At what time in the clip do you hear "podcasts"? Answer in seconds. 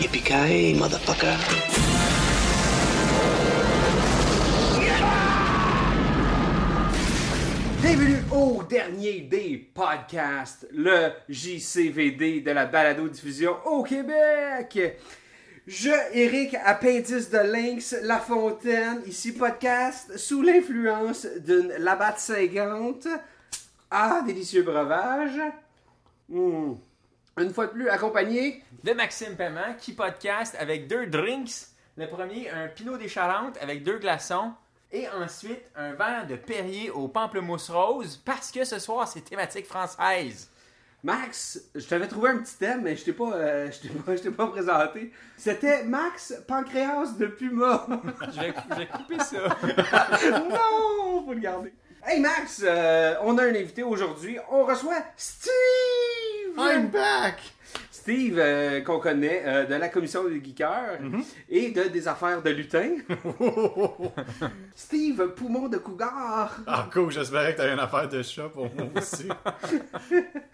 9.58-10.66